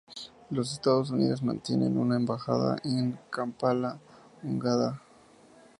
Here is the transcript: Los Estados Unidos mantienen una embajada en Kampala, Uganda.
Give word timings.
Los 0.49 0.73
Estados 0.73 1.11
Unidos 1.11 1.43
mantienen 1.43 1.95
una 1.99 2.15
embajada 2.15 2.75
en 2.83 3.19
Kampala, 3.29 3.99
Uganda. 4.41 4.99